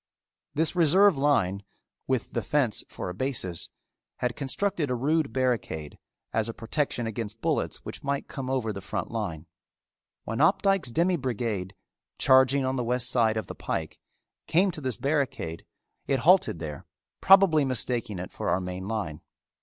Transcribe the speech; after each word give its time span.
This 0.55 0.75
reserve 0.75 1.15
line, 1.15 1.61
with 2.07 2.33
the 2.33 2.41
fence 2.41 2.83
for 2.89 3.07
a 3.09 3.13
basis, 3.13 3.69
had 4.17 4.35
constructed 4.35 4.89
a 4.89 4.95
rude 4.95 5.31
barricade 5.31 5.99
as 6.33 6.49
a 6.49 6.55
protection 6.55 7.05
against 7.05 7.39
bullets 7.39 7.85
which 7.85 8.03
might 8.03 8.27
come 8.27 8.49
over 8.49 8.73
the 8.73 8.81
front 8.81 9.11
line. 9.11 9.45
When 10.23 10.39
Opdycke's 10.39 10.89
demi 10.89 11.17
brigade, 11.17 11.75
charging 12.17 12.65
on 12.65 12.77
the 12.77 12.83
west 12.83 13.11
side 13.11 13.37
of 13.37 13.45
the 13.45 13.53
pike, 13.53 13.99
came 14.47 14.71
to 14.71 14.81
this 14.81 14.97
barricade, 14.97 15.67
it 16.07 16.21
halted 16.21 16.57
there, 16.57 16.87
probably 17.21 17.63
mistaking 17.63 18.17
it 18.17 18.31
for 18.31 18.49
our 18.49 18.59
main 18.59 18.87
line. 18.87 19.21